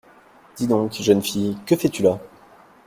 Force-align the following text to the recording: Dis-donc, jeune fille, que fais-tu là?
Dis-donc, 0.55 0.93
jeune 0.93 1.21
fille, 1.21 1.55
que 1.67 1.75
fais-tu 1.75 2.01
là? 2.01 2.19